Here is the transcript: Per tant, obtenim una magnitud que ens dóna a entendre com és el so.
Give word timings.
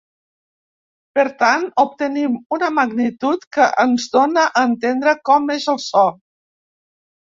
Per 1.19 1.25
tant, 1.41 1.67
obtenim 1.83 2.39
una 2.59 2.71
magnitud 2.79 3.47
que 3.59 3.71
ens 3.87 4.11
dóna 4.19 4.49
a 4.49 4.67
entendre 4.75 5.19
com 5.33 5.59
és 5.61 5.73
el 5.79 5.83
so. 5.91 6.11